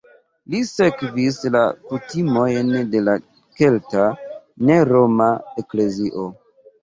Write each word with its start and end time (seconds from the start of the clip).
Li 0.51 0.59
sekvis 0.67 1.35
la 1.55 1.59
kutimojn 1.89 2.71
de 2.95 3.01
la 3.09 3.15
kelta, 3.59 4.07
ne 4.69 4.79
la 4.81 4.87
roma, 4.93 5.29
eklezio. 5.63 6.27